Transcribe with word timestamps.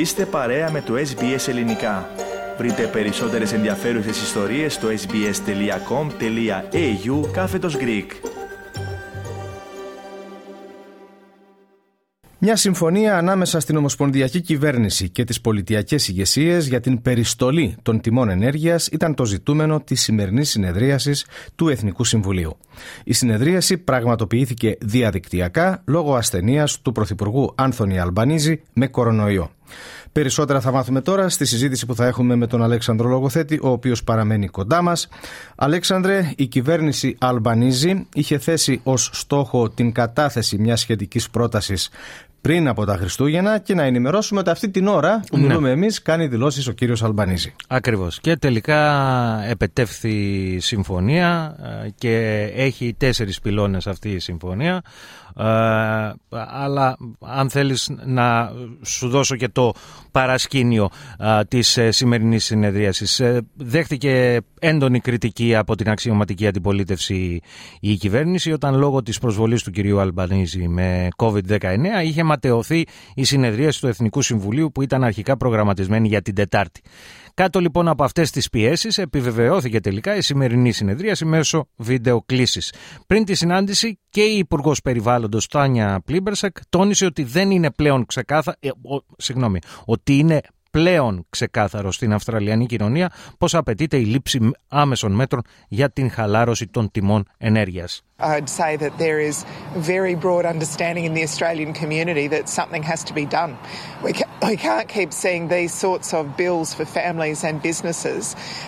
Είστε 0.00 0.26
παρέα 0.26 0.70
με 0.70 0.80
το 0.80 0.94
SBS 0.94 1.48
Ελληνικά. 1.48 2.08
Βρείτε 2.58 2.86
περισσότερες 2.86 3.52
ενδιαφέρουσες 3.52 4.22
ιστορίες 4.22 4.74
στο 4.74 4.88
sbs.com.au 4.88 5.30
κάθετος 7.32 7.76
Greek. 7.76 8.06
Μια 12.38 12.56
συμφωνία 12.56 13.18
ανάμεσα 13.18 13.60
στην 13.60 13.76
Ομοσπονδιακή 13.76 14.40
Κυβέρνηση 14.40 15.08
και 15.08 15.24
τις 15.24 15.40
πολιτιακές 15.40 16.08
ηγεσίες 16.08 16.66
για 16.68 16.80
την 16.80 17.02
περιστολή 17.02 17.76
των 17.82 18.00
τιμών 18.00 18.28
ενέργειας 18.28 18.86
ήταν 18.86 19.14
το 19.14 19.24
ζητούμενο 19.24 19.80
της 19.80 20.00
σημερινής 20.00 20.50
συνεδρίασης 20.50 21.26
του 21.54 21.68
Εθνικού 21.68 22.04
Συμβουλίου. 22.04 22.56
Η 23.04 23.12
συνεδρίαση 23.12 23.78
πραγματοποιήθηκε 23.78 24.76
διαδικτυακά 24.80 25.82
λόγω 25.86 26.14
ασθενείας 26.14 26.80
του 26.80 26.92
Πρωθυπουργού 26.92 27.52
Άνθονη 27.54 27.98
Αλμπανίζη 27.98 28.62
με 28.72 28.86
κορονοϊό. 28.86 29.50
Περισσότερα 30.12 30.60
θα 30.60 30.72
μάθουμε 30.72 31.00
τώρα 31.00 31.28
στη 31.28 31.44
συζήτηση 31.44 31.86
που 31.86 31.94
θα 31.94 32.06
έχουμε 32.06 32.36
με 32.36 32.46
τον 32.46 32.62
Αλέξανδρο 32.62 33.08
Λογοθέτη, 33.08 33.58
ο 33.62 33.68
οποίος 33.68 34.04
παραμένει 34.04 34.48
κοντά 34.48 34.82
μας. 34.82 35.08
Αλέξανδρε, 35.56 36.32
η 36.36 36.46
κυβέρνηση 36.46 37.16
Αλμπανίζη 37.20 38.06
είχε 38.14 38.38
θέσει 38.38 38.80
ως 38.82 39.10
στόχο 39.12 39.70
την 39.70 39.92
κατάθεση 39.92 40.58
μιας 40.58 40.80
σχετικής 40.80 41.30
πρότασης 41.30 41.90
πριν 42.40 42.68
από 42.68 42.84
τα 42.84 42.96
Χριστούγεννα 42.96 43.58
και 43.58 43.74
να 43.74 43.82
ενημερώσουμε 43.82 44.40
ότι 44.40 44.50
αυτή 44.50 44.70
την 44.70 44.86
ώρα 44.86 45.20
που 45.30 45.36
ναι. 45.36 45.46
μιλούμε 45.46 45.70
εμείς 45.70 46.02
κάνει 46.02 46.26
δηλώσεις 46.26 46.66
ο 46.66 46.72
κύριος 46.72 47.02
Αλμπανίζη. 47.02 47.54
Ακριβώς 47.68 48.20
και 48.20 48.36
τελικά 48.36 48.80
επετεύθη 49.48 50.58
συμφωνία 50.60 51.56
ε, 51.84 51.88
και 51.98 52.44
έχει 52.54 52.94
τέσσερις 52.98 53.40
πυλώνες 53.40 53.86
αυτή 53.86 54.10
η 54.10 54.18
συμφωνία 54.18 54.82
ε, 55.36 55.44
αλλά 56.48 56.96
αν 57.20 57.50
θέλεις 57.50 57.90
να 58.04 58.52
σου 58.82 59.08
δώσω 59.08 59.36
και 59.36 59.48
το 59.48 59.72
παρασκήνιο 60.10 60.90
ε, 61.18 61.44
της 61.48 61.76
ε, 61.76 61.90
σημερινής 61.90 62.44
συνεδρίασης 62.44 63.22
δέχτηκε 63.54 64.40
έντονη 64.58 65.00
κριτική 65.00 65.56
από 65.56 65.74
την 65.74 65.90
αξιωματική 65.90 66.46
αντιπολίτευση 66.46 67.40
η 67.80 67.94
κυβέρνηση 67.94 68.52
όταν 68.52 68.76
λόγω 68.78 69.02
της 69.02 69.18
προσβολής 69.18 69.62
του 69.62 69.70
κυρίου 69.70 70.00
Αλμπανίζη 70.00 70.68
με 70.68 71.08
COVID-19 71.16 71.76
είχε 72.04 72.22
ματαιωθεί 72.30 72.84
η 73.14 73.24
συνεδρίαση 73.24 73.80
του 73.80 73.86
Εθνικού 73.86 74.22
Συμβουλίου 74.22 74.72
που 74.72 74.82
ήταν 74.82 75.04
αρχικά 75.04 75.36
προγραμματισμένη 75.36 76.08
για 76.08 76.22
την 76.22 76.34
Τετάρτη. 76.34 76.80
Κάτω 77.34 77.60
λοιπόν 77.60 77.88
από 77.88 78.04
αυτές 78.04 78.30
τις 78.30 78.48
πιέσεις, 78.50 78.98
επιβεβαιώθηκε 78.98 79.80
τελικά 79.80 80.16
η 80.16 80.20
σημερινή 80.20 80.72
συνεδρίαση 80.72 81.24
μέσω 81.24 81.68
βίντεο 81.76 82.22
κλήσης. 82.26 82.72
Πριν 83.06 83.24
τη 83.24 83.34
συνάντηση, 83.34 83.98
και 84.10 84.22
η 84.22 84.38
Υπουργός 84.38 84.80
Περιβάλλοντος 84.80 85.46
Τάνια 85.46 86.02
Πλίμπερσεκ 86.04 86.56
τόνισε 86.68 87.04
ότι 87.04 87.22
δεν 87.22 87.50
είναι 87.50 87.70
πλέον 87.70 88.06
ξεκάθαρο. 88.06 88.56
Ε, 88.60 88.68
συγγνώμη, 89.16 89.58
ότι 89.84 90.18
είναι 90.18 90.40
πλέον 90.70 91.26
ξεκάθαρο 91.28 91.92
στην 91.92 92.12
Αυστραλιανή 92.12 92.66
κοινωνία 92.66 93.12
πως 93.38 93.54
απαιτείται 93.54 93.96
η 93.96 94.04
λήψη 94.04 94.50
άμεσων 94.68 95.12
μέτρων 95.12 95.42
για 95.68 95.90
την 95.90 96.10
χαλάρωση 96.10 96.66
των 96.66 96.90
τιμών 96.90 97.24
ενέργειας. 97.38 98.02
I'd 98.20 98.48
say 98.48 98.76
that 98.76 98.98
there 98.98 99.20
is 99.20 99.44
very 99.76 100.14
broad 100.14 100.44
understanding 100.44 101.04
in 101.04 101.14
the 101.14 101.22
Australian 101.22 101.72
community 101.72 102.26
that 102.28 102.48
something 102.48 102.82
has 102.82 103.00
to 103.04 103.14
be 103.14 103.26
done. 103.26 103.52
We, 104.04 104.12
ca- 104.12 104.30
we 104.50 104.56
can't 104.56 104.88
keep 104.88 105.12
seeing 105.12 105.48
these 105.48 105.72
sorts 105.86 106.12
of 106.18 106.36
bills 106.36 106.74
for 106.74 106.84
families 106.84 107.44
and 107.44 107.62
businesses. 107.62 108.22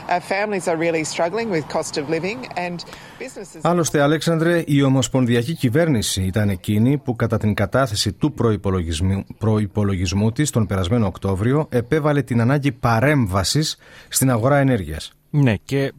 Uh, 0.08 0.20
families 0.20 0.68
are 0.68 0.76
really 0.76 1.04
struggling 1.04 1.48
with 1.50 1.62
cost 1.68 1.96
of 2.00 2.08
living 2.08 2.38
and 2.56 2.84
businesses... 3.18 3.62
Άλλωστε, 3.62 4.00
Αλέξανδρε, 4.00 4.62
η 4.66 4.82
Ομοσπονδιακή 4.82 5.54
Κυβέρνηση 5.54 6.22
ήταν 6.22 6.48
εκείνη 6.48 6.98
που 6.98 7.16
κατά 7.16 7.38
την 7.38 7.54
κατάθεση 7.54 8.12
του 8.12 8.32
προϋπολογισμού, 8.32 9.24
προϋπολογισμού 9.38 10.32
της 10.32 10.50
τον 10.50 10.66
περασμένο 10.66 11.06
Οκτώβριο 11.06 11.66
επέβαλε 11.70 12.22
την 12.22 12.40
ανάγκη 12.40 12.72
παρέμβασης 12.72 13.76
στην 14.08 14.30
αγορά 14.30 14.56
ενέργειας. 14.56 15.12
Ναι 15.34 15.56
και 15.56 15.82
ε, 15.82 15.92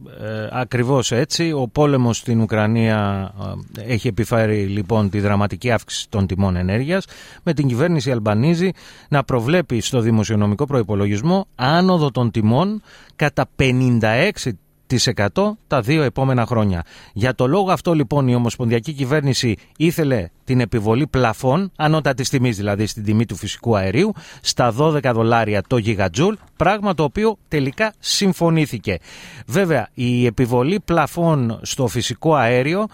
ακριβώς 0.50 1.12
έτσι 1.12 1.52
ο 1.52 1.68
πόλεμος 1.68 2.16
στην 2.16 2.40
Ουκρανία 2.40 3.30
ε, 3.78 3.92
έχει 3.92 4.08
επιφέρει 4.08 4.66
λοιπόν 4.66 5.10
τη 5.10 5.20
δραματική 5.20 5.70
αύξηση 5.70 6.08
των 6.08 6.26
τιμών 6.26 6.56
ενέργειας 6.56 7.06
με 7.42 7.52
την 7.52 7.68
κυβέρνηση 7.68 8.10
Αλμπανίζη 8.10 8.72
να 9.08 9.24
προβλέπει 9.24 9.80
στο 9.80 10.00
δημοσιονομικό 10.00 10.64
προϋπολογισμό 10.66 11.46
άνοδο 11.54 12.10
των 12.10 12.30
τιμών 12.30 12.82
κατά 13.16 13.46
56 13.58 14.30
τα 15.66 15.80
δύο 15.80 16.02
επόμενα 16.02 16.46
χρόνια. 16.46 16.84
Για 17.12 17.34
το 17.34 17.46
λόγο 17.46 17.70
αυτό 17.70 17.92
λοιπόν 17.92 18.28
η 18.28 18.34
Ομοσπονδιακή 18.34 18.92
Κυβέρνηση 18.92 19.56
ήθελε 19.76 20.28
την 20.44 20.60
επιβολή 20.60 21.06
πλαφών, 21.06 21.72
ανώτατης 21.76 22.28
τιμής 22.28 22.56
δηλαδή 22.56 22.86
στην 22.86 23.04
τιμή 23.04 23.26
του 23.26 23.36
φυσικού 23.36 23.76
αερίου, 23.76 24.12
στα 24.40 24.74
12 24.78 25.10
δολάρια 25.14 25.62
το 25.66 25.76
γιγατζούλ, 25.76 26.34
πράγμα 26.56 26.94
το 26.94 27.02
οποίο 27.02 27.36
τελικά 27.48 27.92
συμφωνήθηκε. 27.98 28.98
Βέβαια, 29.46 29.88
η 29.94 30.26
επιβολή 30.26 30.80
πλαφών 30.84 31.58
στο 31.62 31.86
φυσικό 31.86 32.34
αέριο 32.34 32.86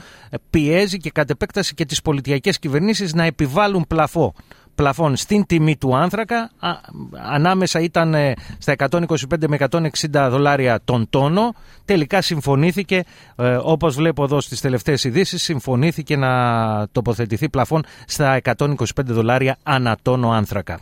πιέζει 0.51 0.97
και 0.97 1.11
κατ' 1.11 1.31
επέκταση 1.31 1.75
και 1.75 1.85
τις 1.85 2.03
πολιτιακές 2.03 2.59
κυβερνήσεις 2.59 3.15
να 3.15 3.25
επιβάλλουν 3.25 3.85
πλαφό 3.89 4.35
πλαφών 4.81 5.17
στην 5.17 5.47
τιμή 5.47 5.77
του 5.77 5.97
άνθρακα. 5.97 6.51
Ανάμεσα 7.31 7.81
ήταν 7.81 8.15
ε, 8.15 8.35
στα 8.59 8.75
125 8.91 9.07
με 9.49 9.57
160 9.71 9.81
δολάρια 10.31 10.81
τον 10.85 11.07
τόνο. 11.11 11.55
Τελικά 11.85 12.23
συμφωνήθηκε 12.23 13.05
ε, 13.37 13.59
όπως 13.63 13.95
βλέπω 13.95 14.25
εδώ 14.25 14.41
στις 14.41 14.61
τελευταίες 14.61 15.05
ειδήσεις, 15.05 15.43
συμφωνήθηκε 15.43 16.17
να 16.17 16.29
τοποθετηθεί 16.93 17.49
πλαφών 17.49 17.85
στα 18.07 18.41
125 18.57 18.75
δολάρια 19.05 19.57
ανά 19.63 19.97
τόνο 20.03 20.31
άνθρακα 20.31 20.81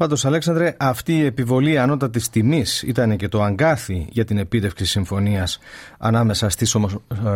Πάντως, 0.00 0.24
Αλέξανδρε, 0.24 0.76
αυτή 0.78 1.16
η 1.16 1.24
επιβολή 1.24 1.78
ανώτατης 1.78 2.28
τιμής 2.28 2.82
ήταν 2.82 3.16
και 3.16 3.28
το 3.28 3.42
αγκάθι 3.42 4.06
για 4.10 4.24
την 4.24 4.38
επίτευξη 4.38 4.84
συμφωνίας 4.84 5.58
ανάμεσα 5.98 6.48
στις 6.48 6.76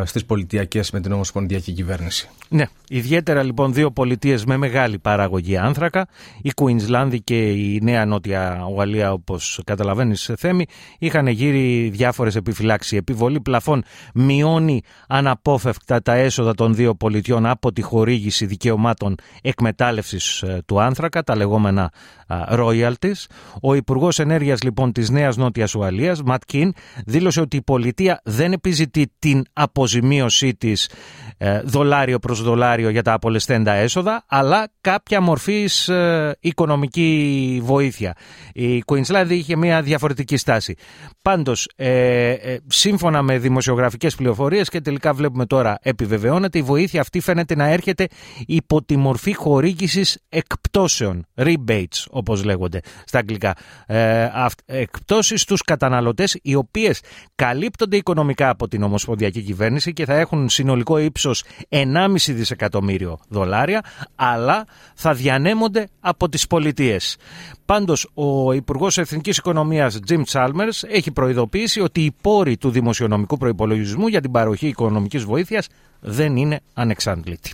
στις 0.05 0.25
πολιτιακές 0.25 0.91
με 0.91 1.01
την 1.01 1.13
Ομοσπονδιακή 1.13 1.73
Κυβέρνηση. 1.73 2.29
Ναι, 2.49 2.65
ιδιαίτερα 2.89 3.43
λοιπόν 3.43 3.73
δύο 3.73 3.91
πολιτείες 3.91 4.45
με 4.45 4.57
μεγάλη 4.57 4.99
παραγωγή 4.99 5.57
άνθρακα, 5.57 6.07
η 6.43 6.53
Κουίνσλάνδη 6.53 7.21
και 7.21 7.51
η 7.51 7.81
Νέα 7.83 8.07
Νότια 8.07 8.67
Ουαλία, 8.75 9.13
όπως 9.13 9.61
καταλαβαίνεις, 9.65 10.31
Θέμη, 10.37 10.67
είχαν 10.99 11.27
γύρει 11.27 11.89
διάφορες 11.93 12.35
επιφυλάξεις. 12.37 12.93
Η 12.93 12.97
επιβολή 12.97 13.41
πλαφών 13.41 13.85
μειώνει 14.15 14.83
αναπόφευκτα 15.09 16.03
τα 16.03 16.15
έσοδα 16.15 16.55
των 16.55 16.75
δύο 16.75 16.95
πολιτιών 16.95 17.47
από 17.47 17.73
τη 17.73 17.83
χορήγηση 17.83 18.47
δικαιωμάτων 18.47 19.15
εκμετάλλευσης 19.43 20.43
ε, 20.43 20.63
του 20.67 20.81
άνθρακα, 20.81 21.23
τα 21.23 21.37
λεγόμενα 21.37 21.91
royalties. 22.29 23.25
Ο 23.63 23.75
Υπουργός 23.75 24.19
Ενέργειας 24.19 24.63
λοιπόν 24.63 24.93
της 24.93 25.11
Νέας 25.11 25.37
Νότιας 25.37 25.75
Ουαλίας, 25.75 26.23
Ματ 26.23 26.43
Κιν, 26.47 26.73
δήλωσε 27.07 27.41
ότι 27.41 27.57
η 27.57 27.63
πολιτεία 27.63 28.21
δεν 28.25 28.53
επιζητεί 28.53 29.13
την 29.19 29.45
αποζημίωσή 29.53 30.55
της 30.55 30.91
ε, 31.39 31.61
δολάριο 31.65 32.19
προς 32.19 32.43
δολάριο 32.43 32.89
για 32.89 33.03
τα 33.03 33.13
απολεσθέντα 33.13 33.73
έσοδα, 33.73 34.25
αλλά 34.29 34.69
κάποια 34.81 35.21
μορφή 35.21 35.69
ε, 35.87 36.31
οικονομική 36.41 37.61
βοήθεια. 37.63 38.17
Η 38.53 38.83
Queensland 38.87 39.27
είχε 39.29 39.57
μια 39.57 39.83
διαφορετική 39.83 40.37
στάση. 40.37 40.75
Πάντως, 41.23 41.69
ε, 41.77 42.57
σύμφωνα 42.67 43.23
με 43.23 43.39
δημοσιογραφικές 43.39 44.15
πληροφορίες 44.15 44.69
και 44.69 44.81
τελικά 44.81 45.13
βλέπουμε 45.13 45.47
τώρα 45.47 45.79
επιβεβαιώνεται, 45.83 46.59
η 46.59 46.63
βοήθεια 46.63 47.01
αυτή 47.01 47.21
φαίνεται 47.21 47.57
να 47.57 47.69
έρχεται 47.69 48.07
υπό 48.47 48.83
τη 48.85 48.97
μορφή 48.97 49.35
χορήγησης 49.35 50.19
εκπτώσεων, 50.29 51.27
rebates 51.35 52.04
όπως 52.11 52.45
λέγονται 52.45 52.81
στα 53.05 53.19
αγγλικά, 53.19 53.55
ε, 53.87 54.29
εκπτώσεις 54.67 55.41
στους 55.41 55.63
καταναλωτές 55.63 56.39
οι 56.43 56.55
οποίες 56.55 57.01
καλύπτονται 57.35 57.97
οικονομικά 57.97 58.49
από 58.49 58.69
την 58.69 58.83
Ομοσπονδιακή 58.83 59.43
Κυβέρνηση 59.43 59.93
και 59.93 60.05
θα 60.05 60.15
έχουν 60.15 60.49
συνολικό 60.49 60.99
ύψος 60.99 61.45
1,5 61.69 62.33
δισεκατομμύριο 62.33 63.19
δολάρια, 63.29 63.85
αλλά 64.15 64.67
θα 64.95 65.15
διανέμονται 65.15 65.89
από 66.01 66.29
τις 66.29 66.47
πολιτείες. 66.47 67.17
Πάντως, 67.65 68.11
ο 68.15 68.53
Υπουργός 68.53 68.99
Εθνικής 68.99 69.37
Οικονομίας 69.37 69.99
Jim 70.09 70.23
Chalmers 70.33 70.89
έχει 70.89 71.11
προειδοποιήσει 71.11 71.81
ότι 71.81 72.01
οι 72.01 72.15
πόροι 72.21 72.57
του 72.57 72.71
δημοσιονομικού 72.71 73.37
προϋπολογισμού 73.37 74.07
για 74.07 74.21
την 74.21 74.31
παροχή 74.31 74.67
οικονομικής 74.67 75.25
βοήθειας 75.25 75.69
δεν 76.01 76.37
είναι 76.37 76.61
ανεξάντλητοι. 76.75 77.53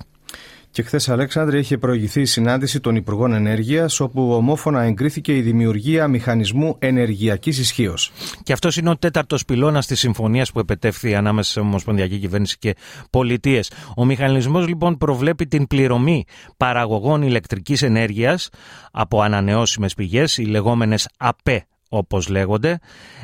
Και 0.73 0.83
χθες, 0.83 1.09
Αλέξανδρε, 1.09 1.59
είχε 1.59 1.79
προηγηθεί 1.79 2.21
η 2.21 2.25
συνάντηση 2.25 2.81
των 2.81 2.97
Υπουργών 2.97 3.33
Ενέργειας, 3.33 4.01
όπου 4.01 4.33
ομόφωνα 4.33 4.83
εγκρίθηκε 4.83 5.37
η 5.37 5.41
δημιουργία 5.41 6.09
μηχανισμού 6.09 6.77
ενεργειακής 6.79 7.59
ισχύως. 7.59 8.13
Και 8.43 8.53
αυτός 8.53 8.77
είναι 8.77 8.91
ο 8.91 8.97
τέταρτος 8.97 9.45
πυλώνας 9.45 9.87
της 9.87 9.99
συμφωνίας 9.99 10.53
που 10.53 10.59
επετεύχθη 10.59 11.15
ανάμεσα 11.15 11.51
σε 11.51 11.61
Ομοσπονδιακή 11.61 12.19
Κυβέρνηση 12.19 12.59
και 12.59 12.77
Πολιτείες. 13.11 13.73
Ο 13.97 14.05
μηχανισμός 14.05 14.67
λοιπόν 14.69 14.97
προβλέπει 14.99 15.47
την 15.47 15.67
πληρωμή 15.67 16.25
παραγωγών 16.57 17.23
ηλεκτρικής 17.23 17.83
ενέργειας 17.83 18.49
από 18.93 19.23
ανανεώσιμες 19.23 19.95
πηγές, 19.95 20.39
οι 20.39 20.45
λεγόμενες 20.45 21.09
ΑΠΕ 21.19 21.67
όπως 21.93 22.29
λέγονται, 22.29 22.79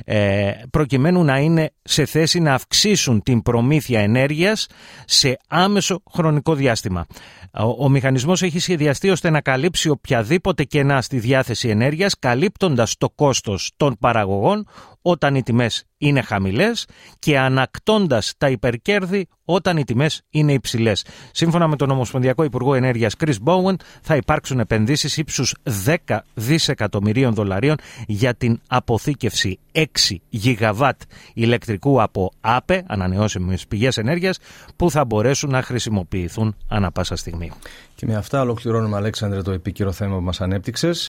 ε, 0.04 0.50
προκειμένου 0.70 1.24
να 1.24 1.38
είναι 1.38 1.70
σε 1.82 2.04
θέση 2.04 2.40
να 2.40 2.54
αυξήσουν 2.54 3.22
την 3.22 3.42
προμήθεια 3.42 4.00
ενέργειας 4.00 4.66
σε 5.04 5.36
άμεσο 5.48 6.02
χρονικό 6.12 6.54
διάστημα. 6.54 7.06
Ο, 7.52 7.84
ο 7.84 7.88
μηχανισμός 7.88 8.42
έχει 8.42 8.58
σχεδιαστεί 8.58 9.10
ώστε 9.10 9.30
να 9.30 9.40
καλύψει 9.40 9.88
οποιαδήποτε 9.88 10.64
κενά 10.64 11.02
στη 11.02 11.18
διάθεση 11.18 11.68
ενέργειας, 11.68 12.18
καλύπτοντας 12.18 12.96
το 12.96 13.10
κόστος 13.10 13.72
των 13.76 13.96
παραγωγών 14.00 14.66
όταν 15.08 15.34
οι 15.34 15.42
τιμές 15.42 15.84
είναι 15.98 16.20
χαμηλές 16.20 16.86
και 17.18 17.38
ανακτώντας 17.38 18.34
τα 18.38 18.48
υπερκέρδη 18.50 19.26
όταν 19.44 19.76
οι 19.76 19.84
τιμές 19.84 20.22
είναι 20.30 20.52
υψηλές. 20.52 21.04
Σύμφωνα 21.32 21.66
με 21.66 21.76
τον 21.76 21.90
Ομοσπονδιακό 21.90 22.42
Υπουργό 22.42 22.74
Ενέργειας 22.74 23.14
Chris 23.18 23.34
Bowen 23.44 23.74
θα 24.02 24.16
υπάρξουν 24.16 24.60
επενδύσεις 24.60 25.16
ύψους 25.16 25.54
10 26.06 26.18
δισεκατομμυρίων 26.34 27.34
δολαρίων 27.34 27.76
για 28.06 28.34
την 28.34 28.60
αποθήκευση 28.68 29.58
6 29.72 29.84
γιγαβάτ 30.28 31.00
ηλεκτρικού 31.34 32.02
από 32.02 32.32
ΑΠΕ, 32.40 32.84
ανανεώσιμες 32.86 33.66
πηγές 33.66 33.96
ενέργειας, 33.96 34.38
που 34.76 34.90
θα 34.90 35.04
μπορέσουν 35.04 35.50
να 35.50 35.62
χρησιμοποιηθούν 35.62 36.56
ανα 36.68 36.90
πάσα 36.90 37.16
στιγμή. 37.16 37.52
Και 37.94 38.06
με 38.06 38.14
αυτά 38.14 38.40
ολοκληρώνουμε 38.40 38.96
Αλέξανδρε 38.96 39.42
το 39.42 39.50
επίκαιρο 39.50 39.92
θέμα 39.92 40.16
που 40.16 40.22
μας 40.22 40.40
ανέπτυξες. 40.40 41.08